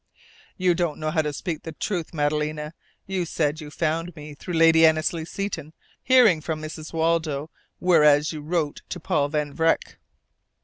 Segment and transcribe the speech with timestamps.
[0.57, 2.73] "You don't know how to speak the truth, Madalena!
[3.05, 6.91] You said you found me through Lady Annesley Seton hearing from Mrs.
[6.91, 9.99] Waldo, whereas you wrote to Paul Van Vreck."